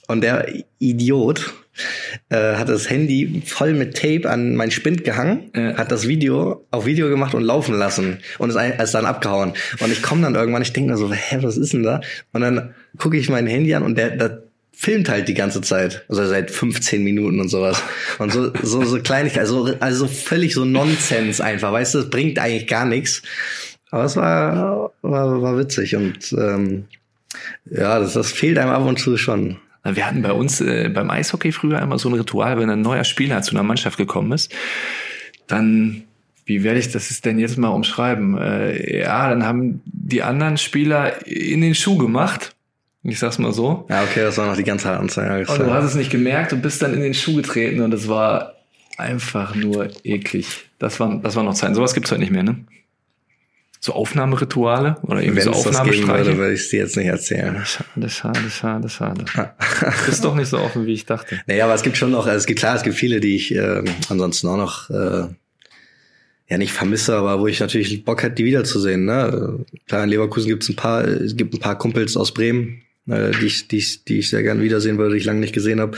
[0.06, 0.46] und der
[0.78, 1.52] Idiot
[2.28, 5.76] äh, hat das Handy voll mit Tape an mein Spind gehangen, ja.
[5.76, 9.54] hat das Video auf Video gemacht und laufen lassen und ist, ist dann abgehauen.
[9.80, 12.00] Und ich komme dann irgendwann, ich denke mir so, hä, was ist denn da?
[12.32, 14.49] Und dann gucke ich mein Handy an und der, der
[14.80, 16.06] filmt halt die ganze Zeit.
[16.08, 17.82] Also seit 15 Minuten und sowas.
[18.18, 22.38] Und so, so, so Kleinigkeit, also, also völlig so Nonsens einfach, weißt du, das bringt
[22.38, 23.20] eigentlich gar nichts.
[23.90, 26.86] Aber es war, war, war witzig und ähm,
[27.70, 29.58] ja, das, das fehlt einem ab und zu schon.
[29.84, 33.04] Wir hatten bei uns äh, beim Eishockey früher immer so ein Ritual, wenn ein neuer
[33.04, 34.50] Spieler zu einer Mannschaft gekommen ist,
[35.46, 36.04] dann
[36.46, 38.38] wie werde ich das denn jetzt mal umschreiben?
[38.38, 42.56] Äh, ja, dann haben die anderen Spieler in den Schuh gemacht
[43.02, 43.86] ich sag's mal so.
[43.88, 45.50] Ja, okay, das war noch die ganze Anzeige.
[45.50, 48.08] Und du hast es nicht gemerkt und bist dann in den Schuh getreten und es
[48.08, 48.54] war
[48.98, 50.68] einfach nur eklig.
[50.78, 51.74] Das waren, das waren noch Zeiten.
[51.74, 52.64] Sowas gibt's heute nicht mehr, ne?
[53.82, 56.36] So Aufnahmerituale oder irgendwie Wenn so Aufnahmestreiche.
[56.36, 57.64] würde ich es dir jetzt nicht erzählen.
[57.64, 59.24] Schade, schade, schade, schade.
[60.06, 61.40] Bist doch nicht so offen, wie ich dachte.
[61.46, 63.54] Naja, aber es gibt schon noch, also es gibt klar, es gibt viele, die ich
[63.54, 65.28] äh, ansonsten auch noch äh,
[66.50, 69.06] ja nicht vermisse, aber wo ich natürlich Bock hätte, die wiederzusehen.
[69.06, 69.64] Ne?
[69.86, 73.30] Klar, in Leverkusen gibt es ein paar, es gibt ein paar Kumpels aus Bremen, äh,
[73.32, 75.80] die, ich, die, ich, die ich sehr gern wiedersehen würde, die ich lange nicht gesehen
[75.80, 75.96] habe.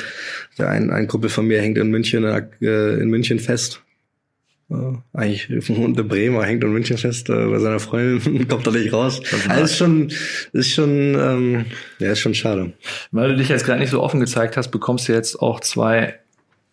[0.59, 3.83] Der ein, ein Kumpel von mir hängt in München, äh, in München fest.
[4.71, 4.75] Äh,
[5.13, 8.93] eigentlich wohnt in Bremer, hängt in München fest äh, bei seiner Freundin, kommt da nicht
[8.93, 9.21] raus.
[9.49, 10.13] Also ist schon,
[10.53, 11.65] ist schon, ähm,
[11.99, 12.73] ja, ist schon schade.
[13.11, 16.19] Weil du dich jetzt gerade nicht so offen gezeigt hast, bekommst du jetzt auch zwei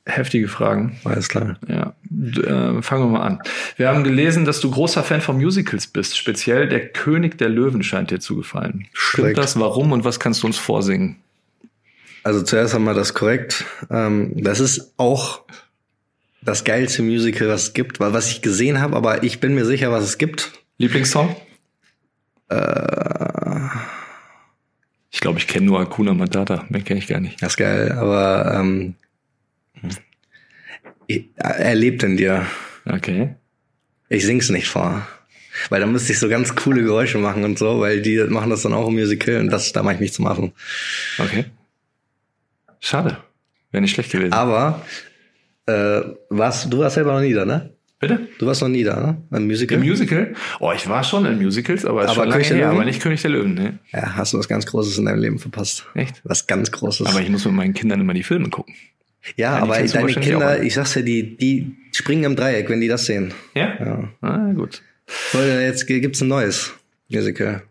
[0.06, 0.98] heftige Fragen.
[1.04, 1.60] Alles klar.
[1.68, 3.42] Ja, äh, fangen wir mal an.
[3.78, 6.18] Wir haben gelesen, dass du großer Fan von Musicals bist.
[6.18, 8.88] Speziell der König der Löwen scheint dir zu gefallen.
[8.94, 9.60] Stimmt das?
[9.60, 11.18] Warum und was kannst du uns vorsingen?
[12.24, 13.66] Also zuerst wir das korrekt.
[13.90, 15.42] Ähm, das ist auch
[16.42, 19.66] das geilste Musical, was es gibt, weil was ich gesehen habe, aber ich bin mir
[19.66, 20.52] sicher, was es gibt.
[20.78, 21.36] Lieblingssong?
[22.50, 23.68] Äh,
[25.12, 26.66] Ich glaube, ich kenne nur Akuna Matata.
[26.70, 27.42] Mehr kenne ich gar nicht.
[27.42, 28.96] das ist geil, aber ähm,
[31.36, 32.46] er lebt in dir.
[32.86, 33.36] Okay.
[34.10, 35.08] Ich sing's nicht vor.
[35.70, 38.62] Weil da müsste ich so ganz coole Geräusche machen und so, weil die machen das
[38.62, 40.54] dann auch im Musical und das, da mache ich mich zum Affen.
[41.18, 41.46] Okay.
[42.80, 43.18] Schade.
[43.72, 44.34] Wäre nicht schlecht gewesen.
[44.34, 44.86] Aber
[45.66, 47.74] äh, warst, du warst selber noch nie da, ne?
[48.00, 48.30] Bitte?
[48.38, 49.38] Du warst noch nie da, ne?
[49.38, 49.78] Im Musical?
[49.78, 50.34] Im Musical?
[50.62, 53.32] Oh, ich war schon in Musicals, aber, Aber schon lange her, aber nicht König der
[53.32, 53.56] Löwen.
[53.56, 53.80] Ne?
[53.92, 55.86] ja, hast du was ganz Großes in deinem Leben verpasst.
[55.96, 56.22] Echt?
[56.24, 57.08] Was ganz Großes.
[57.08, 58.74] Aber ich muss mit meinen Kindern immer die Filme gucken.
[59.36, 62.82] Ja, Ja, die aber deine Kinder, ich sag's ja, die, die springen im Dreieck, wenn
[62.82, 63.34] die das sehen.
[63.54, 63.74] Ja?
[63.80, 64.10] Ja.
[64.22, 64.82] Ah, gut.
[65.06, 66.74] Voll, jetzt gibt's ein neues
[67.10, 67.64] Musical.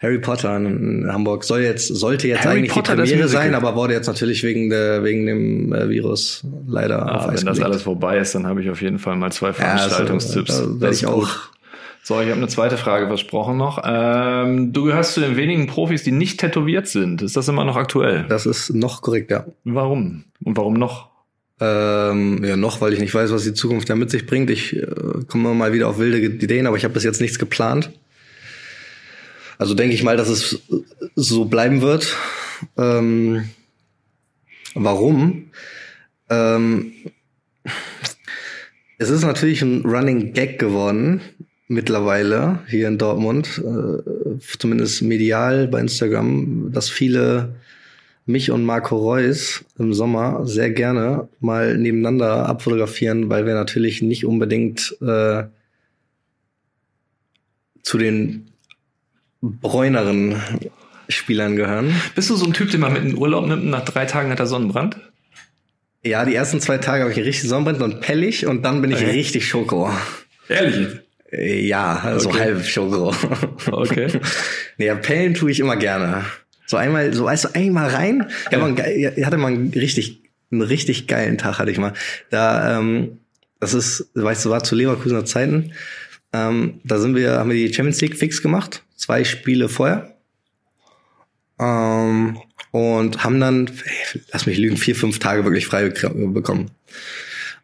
[0.00, 3.76] Harry Potter in, Hamburg soll jetzt, sollte jetzt Harry eigentlich Potter, die Premiere sein, aber
[3.76, 8.16] wurde jetzt natürlich wegen der, wegen dem äh, Virus leider Ah, wenn das alles vorbei
[8.16, 10.56] ist, dann habe ich auf jeden Fall mal zwei Ja, also, Veranstaltungstipps.
[10.56, 11.28] Das werde ich auch.
[12.02, 13.82] So, ich habe eine zweite Frage versprochen noch.
[13.84, 17.22] Ähm, du gehörst zu den wenigen Profis, die nicht tätowiert sind.
[17.22, 18.24] Ist das immer noch aktuell?
[18.28, 19.46] Das ist noch korrekt, ja.
[19.64, 20.24] Warum?
[20.42, 21.10] Und warum noch?
[21.60, 24.48] Ähm, ja, noch, weil ich nicht weiß, was die Zukunft da mit sich bringt.
[24.48, 24.86] Ich äh,
[25.28, 27.90] komme mal wieder auf wilde Ideen, aber ich habe bis jetzt nichts geplant.
[29.58, 30.62] Also denke ich mal, dass es
[31.16, 32.16] so bleiben wird.
[32.78, 33.50] Ähm,
[34.74, 35.50] warum?
[36.30, 36.92] Ähm,
[38.96, 41.20] es ist natürlich ein Running Gag geworden
[41.70, 47.54] mittlerweile hier in Dortmund, äh, zumindest medial bei Instagram, dass viele
[48.26, 54.26] mich und Marco Reus im Sommer sehr gerne mal nebeneinander abfotografieren, weil wir natürlich nicht
[54.26, 55.44] unbedingt äh,
[57.82, 58.48] zu den
[59.40, 60.42] bräuneren
[61.08, 61.94] Spielern gehören.
[62.16, 64.06] Bist du so ein Typ, den man mit in den Urlaub nimmt und nach drei
[64.06, 64.96] Tagen hat er Sonnenbrand?
[66.02, 68.98] Ja, die ersten zwei Tage habe ich richtig Sonnenbrand und pellig und dann bin ich
[68.98, 69.10] Okay.
[69.10, 69.90] richtig Schoko.
[70.48, 70.98] Ehrlich?
[71.32, 72.38] Äh, Ja, so Okay.
[72.40, 73.14] halb Schoko.
[73.70, 74.08] Okay.
[74.78, 76.24] nee, ja, Pellen tue ich immer gerne.
[76.66, 78.30] So einmal, so weißt du, einmal rein.
[78.50, 81.94] Ich, einen ge- ich hatte mal einen richtig, einen richtig geilen Tag hatte ich mal.
[82.30, 83.18] Da, ähm,
[83.58, 85.72] das ist, weißt du, war zu Leverkusener Zeiten.
[86.32, 88.84] Ähm, da sind wir, haben wir die Champions League fix gemacht.
[88.96, 90.14] Zwei Spiele vorher.
[91.58, 92.38] Ähm,
[92.70, 96.70] und haben dann, ey, lass mich lügen, vier, fünf Tage wirklich frei bekommen.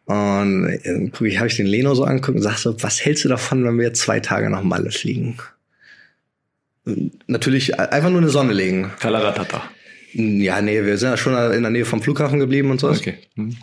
[0.07, 3.25] Und äh, guck ich, habe ich den Leno so angeguckt und sag so, was hältst
[3.25, 5.37] du davon, wenn wir zwei Tage nach Malle fliegen?
[7.27, 8.89] Natürlich einfach nur eine Sonne legen.
[9.01, 9.63] Kalaratata.
[10.13, 12.89] Ja, nee, wir sind ja schon in der Nähe vom Flughafen geblieben und so.
[12.89, 13.15] Okay.
[13.35, 13.57] Hm.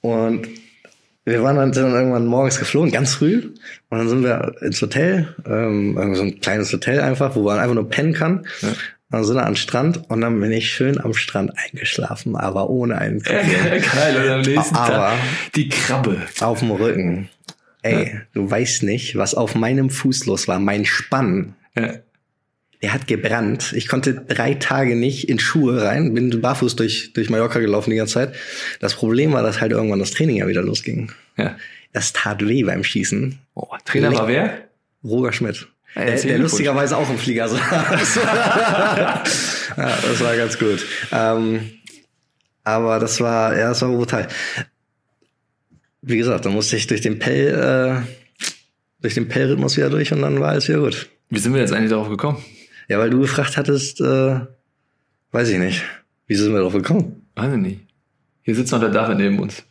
[0.00, 0.48] Und
[1.24, 3.52] wir waren dann, dann irgendwann morgens geflogen, ganz früh.
[3.88, 7.60] Und dann sind wir ins Hotel, ähm, irgendwie so ein kleines Hotel einfach, wo man
[7.60, 8.46] einfach nur pennen kann.
[8.62, 8.68] Ja.
[9.10, 12.68] Dann sind wir an den Strand und dann bin ich schön am Strand eingeschlafen, aber
[12.70, 14.16] ohne einen Ja, geil.
[14.24, 15.18] Und am nächsten Aber- Tag
[15.54, 16.22] die Krabbe.
[16.40, 17.28] auf dem Rücken.
[17.82, 20.58] Ey, du weißt nicht, was auf meinem Fuß los war.
[20.58, 21.94] Mein Spann, Ja.
[22.82, 23.72] der hat gebrannt.
[23.76, 27.96] Ich konnte drei Tage nicht in Schuhe rein, bin barfuß durch, durch Mallorca gelaufen die
[27.96, 28.34] ganze Zeit.
[28.80, 31.12] Das Problem war, dass halt irgendwann das Training ja wieder losging.
[31.36, 31.56] ja.
[31.92, 33.38] Das tat weh beim Schießen.
[33.54, 34.58] Oh, Trainer war wer?
[35.02, 35.66] Roger Schmidt.
[35.96, 37.60] Ja, Der, der lustigerweise auch im Flieger saß.
[38.16, 39.22] ja,
[39.76, 40.84] das war ganz gut.
[41.10, 41.70] Ähm,
[42.64, 44.28] aber das war, ja, das war brutal.
[46.02, 48.46] Wie gesagt, da musste ich durch den Pell, äh,
[49.00, 51.08] durch den Pell-Rhythmus wieder durch und dann war alles wieder gut.
[51.30, 52.44] Wie sind wir jetzt eigentlich darauf gekommen?
[52.88, 54.40] Ja, weil du gefragt hattest, äh,
[55.32, 55.82] weiß ich nicht.
[56.26, 57.26] Wie sind wir darauf gekommen?
[57.34, 57.80] Weiß ich nicht.
[58.42, 59.64] Hier sitzt noch der David neben uns.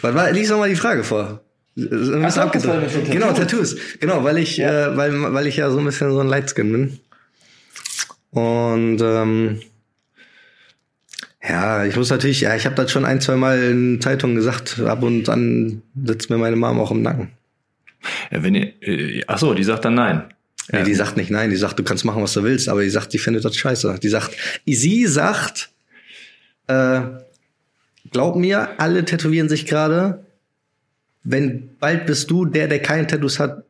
[0.00, 1.44] Was war, lies noch mal die Frage vor.
[1.76, 3.76] Ein bisschen so, war mit den Genau, Tattoos.
[4.00, 7.00] Genau, weil ich, äh, weil, weil ich ja so ein bisschen so ein Lightskin bin.
[8.32, 9.60] Und ähm,
[11.46, 14.78] Ja, ich muss natürlich, ja, ich habe das schon ein, zwei Mal in Zeitungen gesagt,
[14.80, 17.30] ab und an sitzt mir meine Mom auch im Nacken.
[18.30, 20.24] Ja, wenn ihr, äh, ach so, die sagt dann nein.
[20.72, 22.90] Nee, die sagt nicht nein, die sagt, du kannst machen, was du willst, aber die
[22.90, 23.98] sagt, die findet das scheiße.
[24.00, 25.70] Die sagt, sie sagt,
[26.68, 27.00] äh,
[28.12, 30.24] glaub mir, alle tätowieren sich gerade.
[31.22, 33.64] Wenn bald bist du der, der keine Tattoos hat,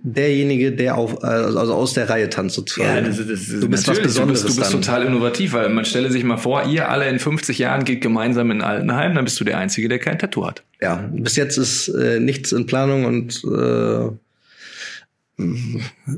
[0.00, 2.96] derjenige, der auf, also aus der Reihe tanzt sozusagen.
[2.96, 4.40] Ja, das, das, das, du bist was Besonderes.
[4.40, 7.18] Du bist, du bist total innovativ, weil man stelle sich mal vor, ihr alle in
[7.18, 10.62] 50 Jahren geht gemeinsam in Altenheim, dann bist du der Einzige, der kein Tattoo hat.
[10.80, 14.10] Ja, bis jetzt ist äh, nichts in Planung und äh,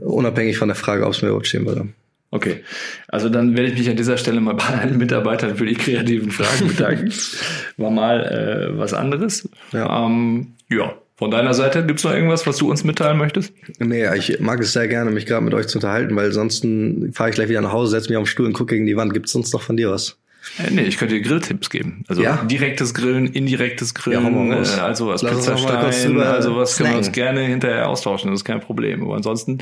[0.01, 1.89] unabhängig von der Frage, ob es mir überhaupt stehen würde.
[2.31, 2.63] Okay,
[3.09, 6.31] also dann werde ich mich an dieser Stelle mal bei allen Mitarbeitern für die kreativen
[6.31, 7.13] Fragen bedanken.
[7.79, 9.49] War mal äh, was anderes.
[9.73, 10.07] Ja.
[10.07, 10.95] Ähm, ja.
[11.17, 13.53] Von deiner Seite gibt's noch irgendwas, was du uns mitteilen möchtest?
[13.81, 16.65] Nee, ich mag es sehr gerne, mich gerade mit euch zu unterhalten, weil sonst
[17.13, 18.97] fahre ich gleich wieder nach Hause, setze mich auf den Stuhl und gucke gegen die
[18.97, 19.13] Wand.
[19.13, 20.17] Gibt's sonst noch von dir was?
[20.59, 22.05] Äh, nee, ich könnte dir Grilltipps geben.
[22.09, 22.37] Also ja?
[22.45, 27.41] direktes Grillen, indirektes Grillen, ja, äh, also was Pizzastein, also was können wir uns gerne
[27.41, 29.03] hinterher austauschen, das ist kein Problem.
[29.03, 29.59] Aber ansonsten,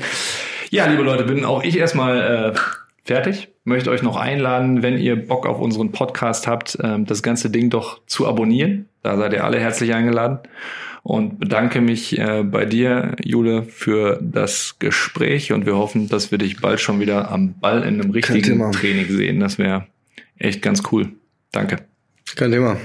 [0.69, 2.59] ja, liebe Leute, bin auch ich erstmal äh,
[3.03, 3.49] fertig.
[3.63, 7.69] Möchte euch noch einladen, wenn ihr Bock auf unseren Podcast habt, äh, das ganze Ding
[7.69, 8.87] doch zu abonnieren.
[9.03, 10.39] Da seid ihr alle herzlich eingeladen
[11.03, 16.37] und bedanke mich äh, bei dir, Jule, für das Gespräch und wir hoffen, dass wir
[16.37, 19.39] dich bald schon wieder am Ball in einem richtigen Training sehen.
[19.39, 19.87] Das wäre
[20.37, 21.09] echt ganz cool.
[21.51, 21.77] Danke.
[22.35, 22.77] Kein Thema.